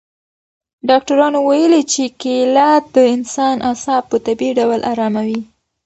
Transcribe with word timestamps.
ډاکټرانو 0.89 1.39
ویلي 1.49 1.81
چې 1.93 2.03
کیله 2.21 2.69
د 2.95 2.95
انسان 3.15 3.55
اعصاب 3.69 4.03
په 4.11 4.17
طبیعي 4.25 4.53
ډول 4.59 4.79
اراموي. 4.91 5.39